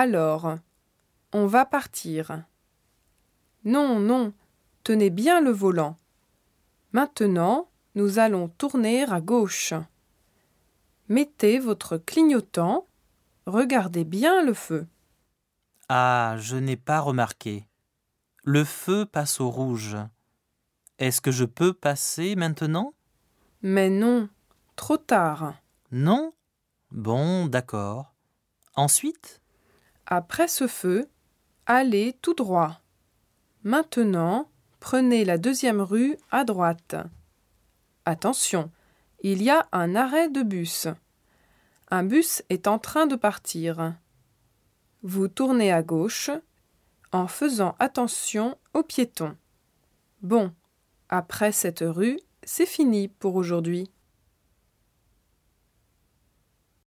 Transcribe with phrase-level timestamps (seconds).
[0.00, 0.54] Alors,
[1.32, 2.44] on va partir.
[3.64, 4.32] Non, non,
[4.84, 5.98] tenez bien le volant.
[6.92, 9.74] Maintenant, nous allons tourner à gauche.
[11.08, 12.86] Mettez votre clignotant.
[13.46, 14.86] Regardez bien le feu.
[15.88, 17.66] Ah, je n'ai pas remarqué.
[18.44, 19.96] Le feu passe au rouge.
[21.00, 22.94] Est-ce que je peux passer maintenant?
[23.62, 24.28] Mais non,
[24.76, 25.54] trop tard.
[25.90, 26.32] Non?
[26.92, 28.14] Bon, d'accord.
[28.76, 29.40] Ensuite?
[30.10, 31.06] Après ce feu,
[31.66, 32.80] allez tout droit.
[33.62, 34.48] Maintenant,
[34.80, 36.96] prenez la deuxième rue à droite.
[38.06, 38.70] Attention,
[39.20, 40.88] il y a un arrêt de bus.
[41.90, 43.94] Un bus est en train de partir.
[45.02, 46.30] Vous tournez à gauche
[47.12, 49.36] en faisant attention aux piétons.
[50.22, 50.54] Bon,
[51.10, 53.90] après cette rue, c'est fini pour aujourd'hui.